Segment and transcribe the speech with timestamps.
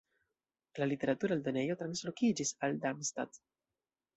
[0.83, 3.43] La literatura eldonejo translokiĝis al Darmstadt.